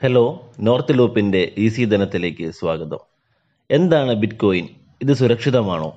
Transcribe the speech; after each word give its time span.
Hello 0.00 0.40
North 0.60 0.98
ലൂപ്പിന്റെ 0.98 1.52
easy 1.58 1.84
ധനത്തിലേക്ക് 1.84 2.50
സ്വാഗതം. 2.50 2.98
എന്താണ് 3.70 4.12
ബിറ്റ്കോയിൻ 4.12 4.68
ഇത് 5.02 5.12
സുരക്ഷിതമാണോ? 5.12 5.92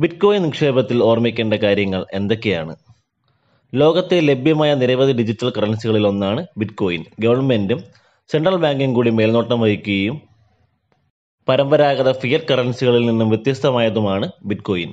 ബിറ്റ്കോയിൻ 0.00 0.42
നിക്ഷേപത്തിൽ 0.42 1.02
ഓർമ്മിക്കേണ്ട 1.02 1.54
കാര്യങ്ങൾ 1.54 2.06
എന്തൊക്കെയാണ്? 2.14 2.76
ലോകത്തെ 3.74 4.20
ലഭ്യമായ 4.20 4.74
നിരവധി 4.74 5.12
ഡിജിറ്റൽ 5.12 5.50
കറൻസികളിൽ 5.50 6.06
ഒന്നാണ് 6.06 6.46
ബിറ്റ്കോയിൻ 6.58 7.04
ഗവൺമെന്റും 7.20 7.82
സെൻട്രൽ 8.30 8.56
ബാങ്കും 8.56 8.94
കൂടി 8.94 9.10
മേൽനോട്ടം 9.10 9.60
വഹിക്കുകയും 9.60 10.20
പരമ്പരാഗത 11.48 12.12
ഫിയർ 12.12 12.40
കറൻസികളിൽ 12.50 13.06
നിന്നും 13.06 13.30
വ്യത്യസ്തമായതുമാണ് 13.30 14.28
ബിറ്റ് 14.44 14.62
കോയിൻ 14.62 14.92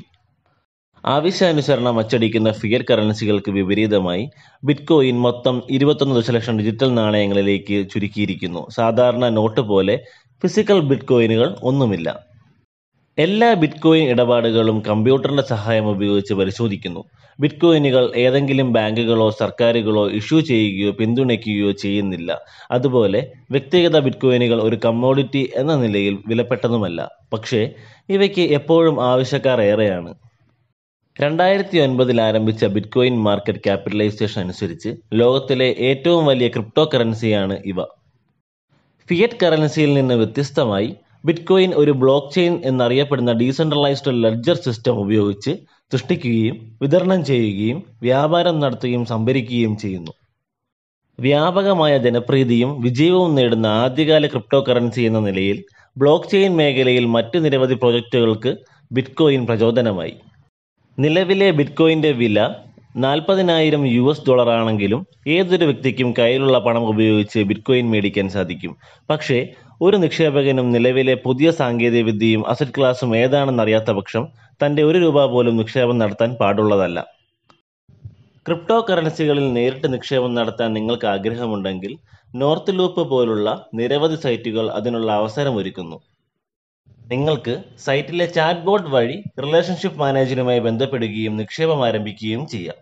ആവശ്യാനുസരണം 1.05 1.99
അച്ചടിക്കുന്ന 1.99 2.51
ഫിയറ്റ് 2.51 2.85
കറൻസികൾക്ക് 2.89 3.51
വിപരീതമായി 3.51 4.29
ബിറ്റ്കോയിൻ 4.63 5.19
മൊത്തം 5.19 5.63
ഇരുപത്തൊന്ന് 5.69 6.15
ദശലക്ഷം 6.15 6.57
ഡിജിറ്റൽ 6.57 6.93
നാണയങ്ങളിലേക്ക് 6.93 7.89
ചുരുക്കിയിരിക്കുന്നു. 7.93 8.67
സാധാരണ 8.69 9.29
നോട്ട് 9.29 9.61
പോലെ 9.61 9.99
ഫിസിക്കൽ 10.43 10.79
ബിറ്റ്കോയിനുകൾ 10.79 11.55
ഒന്നുമില്ല. 11.63 12.19
എല്ലാ 13.17 13.53
ബിറ്റ്കോയിൻ 13.53 14.09
ഇടപാടുകളും 14.09 14.79
കമ്പ്യൂട്ടറിന്റെ 14.79 15.43
സഹായം 15.43 15.89
ഉപയോഗിച്ച് 15.89 16.33
പരിശോധിക്കുന്നു. 16.33 17.03
ബിറ്റ്കോയിനുകൾ 17.39 18.11
ഏതെങ്കിലും 18.15 18.73
ബാങ്കുകളോ 18.73 19.29
സർക്കാരുകളോ 19.29 20.09
ഇഷ്യൂ 20.09 20.39
ചെയ്യുകയോ 20.39 20.91
പിന്തുണയ്ക്കുകയോ 20.91 21.71
ചെയ്യുന്നില്ല. 21.71 22.39
അതുപോലെ 22.71 23.31
വ്യക്തിഗത 23.51 23.99
ബിറ്റ്കോയിനുകൾ 23.99 24.61
ഒരു 24.61 24.79
കമ്മോഡിറ്റി 24.85 25.49
എന്ന 25.55 25.75
നിലയിൽ 25.75 26.17
വിലപ്പെട്ടതുമല്ല. 26.27 27.09
പക്ഷേ 27.33 27.69
ഇവയ്ക്ക് 28.09 28.41
എപ്പോഴും 28.41 29.03
ആവശ്യക്കാർ 29.03 29.61
ഏറെയാണ്. 29.61 30.13
രണ്ടായിരത്തി 31.21 31.77
ഒൻപതിൽ 31.77 32.21
ആരംഭിച്ച 32.21 32.65
ബിറ്റ്കോയിൻ 32.65 33.19
മാർക്കറ്റ് 33.23 33.59
ക്യാപിറ്റലൈസേഷൻ 33.59 34.41
അനുസരിച്ച് 34.41 34.95
ലോകത്തിലെ 35.13 35.75
ഏറ്റവും 35.79 36.25
വലിയ 36.25 36.47
ക്രിപ്റ്റോ 36.47 36.89
കറൻസിയാണ് 36.93 37.57
ഇവ. 37.65 37.83
ഫിയറ്റ് 39.09 39.45
കറൻസിയിൽ 39.45 39.93
നിന്ന് 39.93 40.13
വ്യത്യസ്തമായി 40.13 40.95
ബിറ്റ്കോയിൻ 41.25 41.73
ഒരു 41.73 41.91
ബ്ലോക്ക് 41.91 42.33
ചെയിൻ 42.33 42.61
എന്നറിയപ്പെടുന്ന 42.65 43.31
ഡീസെൻട്രലൈസ്ഡ് 43.31 44.23
ലെഡ്ജർ 44.23 44.55
സിസ്റ്റം 44.55 44.99
ഉപയോഗിച്ച് 44.99 45.51
സൃഷ്ടിക്കുകയും 45.91 46.77
വിതരണം 46.81 47.25
ചെയ്യുകയും 47.25 47.83
വ്യാപാരം 48.01 48.59
നടത്തുകയും 48.59 49.05
സംഭരിക്കുകയും 49.05 49.77
ചെയ്യുന്നു. 49.77 50.11
വ്യാപകമായ 51.19 51.97
ജനപ്രീതിയും 51.97 52.81
വിജയവും 52.81 53.35
നേടുന്ന 53.35 53.65
ആദ്യകാല 53.65 54.27
ക്രിപ്റ്റോ 54.27 54.65
കറൻസി 54.69 55.01
എന്ന 55.01 55.19
നിലയിൽ 55.19 55.63
ബ്ലോക്ക് 55.97 56.29
ചെയിൻ 56.29 56.55
മേഖലയിൽ 56.55 57.05
മറ്റ് 57.05 57.45
നിരവധി 57.45 57.73
പ്രോജക്റ്റുകൾക്ക് 57.73 58.57
ബിറ്റ്കോയിൻ 58.91 59.45
പ്രചോദനമായി. 59.45 60.15
നിലവിലെ 60.97 61.51
ബിറ്റ്കോയിന്റെ 61.51 62.11
വില 62.11 62.39
നാൽപ്പതിനായിരം 62.95 63.87
യു 63.87 64.11
എസ് 64.11 64.23
ഡോളർ 64.27 64.49
ആണെങ്കിലും 64.49 65.07
ഏതൊരു 65.27 65.65
വ്യക്തിക്കും 65.65 66.13
കയ്യിലുള്ള 66.19 66.59
പണം 66.59 66.87
ഉപയോഗിച്ച് 66.87 67.39
ബിറ്റ്കോയിൻ 67.39 67.91
മേടിക്കാൻ 67.91 68.29
സാധിക്കും. 68.29 68.77
പക്ഷേ 69.09 69.47
ഒരു 69.81 69.97
നിക്ഷേപകനും 69.97 70.71
നിലവിലെ 70.71 71.15
പുതിയ 71.15 71.51
സാങ്കേതികവിദ്യയും 71.51 72.47
അസറ്റ് 72.47 72.71
ക്ലാസും 72.77 73.17
ഏതാണെന്നറിയാത്ത 73.17 73.91
പക്ഷം 73.91 74.27
തന്റെ 74.65 74.83
ഒരു 74.83 74.97
രൂപ 74.97 75.25
പോലും 75.25 75.57
നിക്ഷേപം 75.57 75.97
നടത്താൻ 75.97 76.35
പാടുള്ളതല്ല. 76.41 76.99
ക്രിപ്റ്റോ 78.47 78.85
കറൻസികളിൽ 78.89 79.53
നേരിട്ട് 79.53 79.93
നിക്ഷേപം 79.93 80.33
നടത്താൻ 80.35 80.73
നിങ്ങൾക്ക് 80.73 81.05
ആഗ്രഹമുണ്ടെങ്കിൽ 81.05 81.97
നോർത്ത് 82.35 82.79
ലൂപ്പ് 82.79 83.09
പോലുള്ള 83.11 83.65
നിരവധി 83.73 84.15
സൈറ്റുകൾ 84.15 84.69
അതിനുള്ള 84.69 85.11
അവസരമൊരുക്കുന്നു 85.11 85.97
നിങ്ങൾക്ക് 87.11 87.53
സൈറ്റിലെ 87.85 88.25
ചാറ്റ് 88.25 88.59
ബോർഡ് 88.59 88.89
വഴി 88.89 89.23
റിലേഷൻഷിപ്പ് 89.39 89.99
മാനേജറുമായി 89.99 90.59
ബന്ധപ്പെടുകയും 90.59 91.37
നിക്ഷേപം 91.37 91.85
ആരംഭിക്കുകയും 91.85 92.47
ചെയ്യാം. 92.47 92.75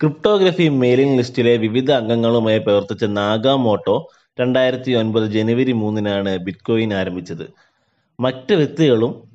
ക്രിപ്റ്റോഗ്രഫി 0.00 0.68
മെയിലിംഗ് 0.68 1.18
ലിസ്റ്റിലെ 1.18 1.56
വിവിധ 1.56 1.90
അംഗങ്ങളുമായി 1.92 2.58
പ്രവർത്തിച്ച 2.58 3.04
നാഗാമോട്ടോ 3.04 4.10
രണ്ടായിരത്തി 4.40 4.92
ഒൻപത് 4.92 5.26
ജനുവരി 5.30 5.72
മൂന്നിനാണ് 5.72 6.36
ബിറ്റ്കോയിൻ 6.36 6.94
ആരംഭിച്ചത്. 6.94 7.46
മറ്റ് 8.20 8.54
വ്യക്തികളും 8.54 9.28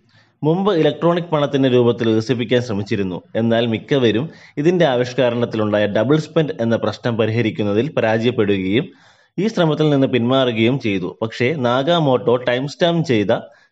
മുമ്പ് 0.43 0.71
ഇലക്ട്രോണിക് 0.73 1.31
പണത്തിന്റെ 1.31 1.69
രൂപത്തിൽ 1.69 2.07
വികസിപ്പിക്കാൻ 2.09 2.61
ശ്രമിച്ചിരുന്നു. 2.61 3.21
എന്നാൽ 3.35 3.65
മിക്കവരും 3.65 4.29
ഇതിന്റെ 4.57 4.85
ആവിഷ്കരണത്തിലുണ്ടായ 4.85 5.85
ഡബിൾ 5.87 6.17
സ്പെൻഡ് 6.17 6.55
എന്ന 6.61 6.75
പ്രശ്നം 6.75 7.17
പരിഹരിക്കുന്നതിൽ 7.17 7.93
പരാജയപ്പെടുകയും 7.93 8.87
ഈ 9.39 9.47
ശ്രമത്തിൽ 9.47 9.89
നിന്ന് 9.89 10.07
പിന്മാറുകയും 10.07 10.79
ചെയ്തു. 10.79 11.17
പക്ഷേ 11.21 11.55
നാഗാമോട്ടോ 11.55 12.35
ടൈം 12.35 12.67
സ്റ്റാമ്പ് 12.67 13.05
ചെയ്ത 13.05 13.31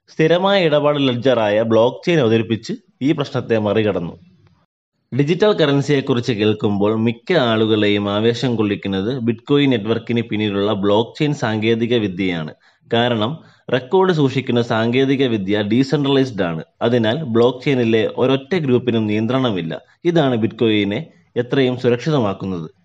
സ്ഥിരമായ 0.09 0.65
ഇടപാട് 0.65 1.07
ലെഡ്ജറായ 1.07 1.61
ബ്ലോക്ക് 1.61 2.05
ചെയിൻ 2.05 2.19
അവതരിപ്പിച്ച് 2.19 2.73
ഈ 3.01 3.11
പ്രശ്നത്തെ 3.11 3.57
മറികടന്നു. 3.57 4.13
ഡിജിറ്റൽ 5.17 5.51
കറൻസിയെക്കുറിച്ച് 5.51 6.33
കേൾക്കുമ്പോൾ 6.33 6.95
മിക്ക 6.95 7.33
ആളുകളെയും 7.33 8.09
ആവേശം 8.09 8.55
കൊള്ളിക്കുന്നത് 8.55 9.19
ബിറ്റ്കോയിൻ 9.19 9.69
നെറ്റ്വർക്കിന് 9.69 10.21
പിന്നിലുള്ള 10.21 10.73
ബ്ലോക്ക് 10.73 11.19
ചെയിൻ 11.19 11.33
സാങ്കേതിക 11.33 11.95
വിദ്യയാണ് 11.95 12.53
കാരണം 12.93 13.37
റെക്കോർഡ് 13.73 14.13
സൂക്ഷിക്കുന്ന 14.13 14.61
സാങ്കേതിക 14.61 15.25
വിദ്യ 15.25 15.61
ഡീസെൻട്രലൈസ്ഡ് 15.61 16.43
ആണ്. 16.43 16.63
അതിനാൽ 16.81 17.23
ബ്ലോക്ക് 17.23 17.65
ചെയിനിലെ 17.65 18.09
ഒരൊറ്റ 18.17 18.55
ഗ്രൂപ്പിനും 18.55 19.07
നിയന്ത്രണമില്ല. 19.07 19.81
ഇതാണ് 20.05 20.35
ബിറ്റ്കോയിനെ 20.35 21.05
എത്രയും 21.37 21.79
സുരക്ഷിതമാക്കുന്നത്. 21.79 22.84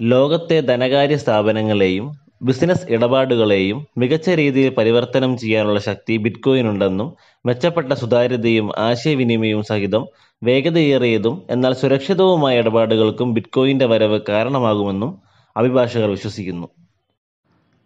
ലോകത്തെ 0.00 0.60
ധനകാര്യ 0.60 1.16
സ്ഥാപനങ്ങളെയും 1.16 2.12
ബിസിനസ് 2.42 2.86
ഇടപാടുകളെയും 2.88 3.86
മികച്ച 3.98 4.30
രീതിയിൽ 4.30 4.74
പരിവർത്തനം 4.74 5.36
ചെയ്യാനുള്ള 5.36 5.80
ശക്തി 5.80 6.16
ബിറ്റ്കോയിനുണ്ടെന്നും 6.16 7.16
മെച്ചപ്പെട്ട 7.46 7.92
സുതാര്യതയും 7.92 8.72
ആശയവിനിമയവും 8.78 9.62
സഹിതം 9.62 10.06
വേഗതയേറിയതും 10.42 11.42
എന്നാൽ 11.50 11.72
സുരക്ഷിതവുമായ 11.72 12.58
ഇടപാടുകൾക്കും 12.58 13.34
ബിറ്റ്കോയിന്റെ 13.34 13.86
വരവ് 13.86 14.20
കാരണമാകുമെന്നും 14.28 15.22
അഭിഭാഷകർ 15.56 16.10
വിശ്വസിക്കുന്നു. 16.10 16.68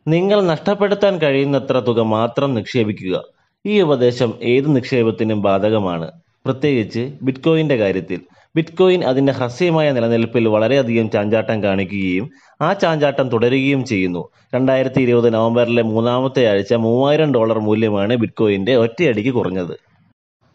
നിങ്ങൾ 0.09 0.43
നഷ്ടപ്പെടുത്താൻ 0.43 1.21
കഴിയുന്നത്ര 1.23 1.81
തുക 1.81 2.01
മാത്രം 2.01 2.55
നിക്ഷേപിക്കുക. 2.55 3.25
ഈ 3.67 3.81
ഉപദേശം 3.81 4.35
ഏത് 4.43 4.77
നിക്ഷേപത്തിനും 4.77 5.43
ബാധകമാണ്. 5.43 6.13
പ്രത്യേകിച്ച് 6.45 7.13
ബിറ്റ്കോയിന്റെ 7.23 7.77
കാര്യത്തിൽ. 7.77 8.21
ബിറ്റ്കോയിൻ 8.57 9.05
അതിന്റെ 9.05 9.33
ഹ്രസ്യമായ 9.33 9.93
നിലനിൽപ്പിൽ 9.93 10.49
വളരെയധികം 10.49 11.11
ചാഞ്ചാട്ടം 11.11 11.63
കാണിക്കുകയും 11.63 12.31
ആ 12.63 12.73
ചാഞ്ചാട്ടം 12.73 13.29
തുടരുകയും 13.29 13.85
ചെയ്യുന്നു. 13.85 14.29
രണ്ടായിരത്തി 14.55 15.01
ഇരുപത് 15.01 15.35
നവംബറിലെ 15.35 15.83
മൂന്നാമത്തെ 15.83 16.47
ആഴ്ച 16.47 16.75
മൂവായിരം 16.75 17.35
ഡോളർ 17.35 17.59
മൂല്യമാണ് 17.59 18.17
ബിറ്റ്കോയിന്റെ 18.17 18.77
ഒറ്റയടിക്ക് 18.77 19.31
കുറഞ്ഞത്. 19.31 19.75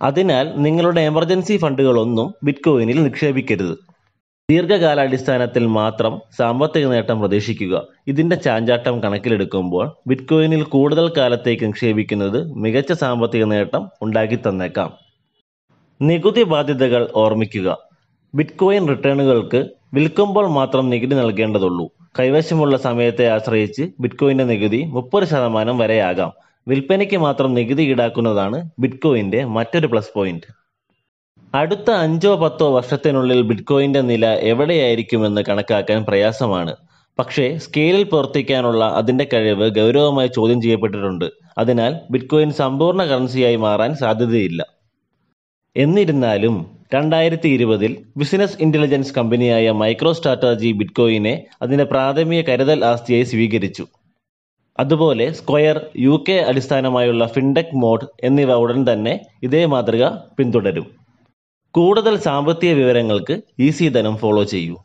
അതിനാൽ 0.02 0.54
നിങ്ങളുടെ 0.56 1.02
എമർജൻസി 1.02 1.58
ഫണ്ടുകളൊന്നും 1.58 2.34
ബിറ്റ്കോയിനിൽ 2.44 3.04
നിക്ഷേപിക്കരുത്. 3.04 3.78
ദീർഘകാലാടിസ്ഥാനത്തിൽ 4.52 5.66
മാത്രം 5.66 6.20
സാമ്പത്തിക 6.38 6.86
നേട്ടം 6.86 7.20
പ്രതീക്ഷിക്കുക. 7.20 7.88
ഇതിന്റെ 8.08 8.36
ചാഞ്ചാട്ടം 8.36 9.04
കണക്കിലെടുക്കുമ്പോൾ 9.04 9.94
ബിറ്റ്കോയിനിൽ 10.08 10.64
കൂടുതൽ 10.64 11.12
കാലത്തേക്ക് 11.18 11.66
നിക്ഷേപിക്കുന്നത് 11.66 12.54
മികച്ച 12.54 12.94
സാമ്പത്തിക 12.94 13.44
നേട്ടം 13.44 13.90
ഉണ്ടാക്കി 14.02 14.36
തന്നേക്കാം. 14.36 15.09
നികുതി 16.02 16.44
ബാധ്യതകൾ 16.44 17.10
ഓർമ്മിക്കുക. 17.16 17.78
ബിറ്റ്കോയിൻ 18.36 18.88
റിട്ടേണുകൾക്ക് 18.88 19.66
വിൽക്കുമ്പോൾ 19.94 20.48
മാത്രം 20.48 20.90
നികുതി 20.90 21.16
നൽകേണ്ടതുള്ളൂ. 21.16 21.92
കൈവശമുള്ള 22.20 22.78
സമയത്തെ 22.78 23.30
ആശ്രയിച്ച് 23.30 23.90
ബിറ്റ്കോയിന്റെ 24.00 24.44
നികുതി 24.44 24.84
മുപ്പത് 24.84 25.24
ശതമാനം 25.24 25.78
വരെയാകാം. 25.78 26.32
വിൽപ്പനയ്ക്ക് 26.68 27.18
മാത്രം 27.18 27.54
നികുതി 27.54 27.82
ഈടാക്കുന്നതാണ് 27.82 28.70
ബിറ്റ്കോയിന്റെ 28.80 29.46
മറ്റൊരു 29.46 29.88
പ്ലസ് 29.88 30.10
പോയിന്റ്. 30.16 30.54
അടുത്ത 31.56 31.92
അഞ്ചോ 31.92 32.36
പത്തോ 32.36 32.76
വർഷത്തിനുള്ളിൽ 32.76 33.42
ബിറ്റ്കോയിന്റെ 33.42 34.02
നില 34.02 34.28
എവിടെയായിരിക്കുമെന്ന് 34.28 35.42
കണക്കാക്കാൻ 35.50 36.06
പ്രയാസമാണ്. 36.06 36.76
പക്ഷേ 37.20 37.58
സ്കെയിലിൽ 37.58 38.04
പ്രവർത്തിക്കാനുള്ള 38.04 38.86
അതിന്റെ 38.86 39.28
കഴിവ് 39.34 39.70
ഗൗരവമായി 39.70 40.28
ചോദ്യം 40.28 40.62
ചെയ്യപ്പെട്ടിട്ടുണ്ട്. 40.62 41.26
അതിനാൽ 41.58 41.96
ബിറ്റ്കോയിൻ 42.12 42.52
സമ്പൂർണ 42.52 43.04
കറൻസിയായി 43.04 43.56
മാറാൻ 43.56 43.96
സാധ്യതയില്ല. 43.96 44.79
എന്നിരുന്നാലും 45.76 46.66
രണ്ടായിരത്തി 46.94 47.50
ഇരുപതിൽ 47.50 48.06
ബിസിനസ് 48.18 48.58
ഇന്റലിജൻസ് 48.60 49.16
കമ്പനിയായ 49.16 49.72
മൈക്രോ 49.72 50.14
സ്ട്രാറ്റജി 50.14 50.72
ബിറ്റ്കോയിനെ 50.72 51.46
അതിന്റെ 51.62 51.84
പ്രാഥമിക 51.84 52.42
കരുതൽ 52.42 52.86
ആസ്തിയായി 52.86 53.24
സ്വീകരിച്ചു. 53.24 53.88
അതുപോലെ 54.80 55.32
സ്ക്വയർ 55.32 55.86
യു 55.98 56.24
കെ 56.30 56.34
അടിസ്ഥാനമായുള്ള 56.34 57.28
ഫിൻടെക് 57.28 57.76
മോഡ് 57.76 58.08
എന്നിവ 58.24 58.54
ഉടൻ 58.54 58.94
തന്നെ 58.94 59.20
ഇതേ 59.44 59.66
മാതൃക 59.66 60.10
പിന്തുടരും. 60.10 60.88
കൂടുതൽ 61.72 62.18
സാമ്പത്തിക 62.18 62.74
വിവരങ്ങൾക്ക് 62.74 63.42
ഈസി 63.60 63.90
ധനം 63.90 64.18
ഫോളോ 64.18 64.44
ചെയ്യൂ. 64.44 64.78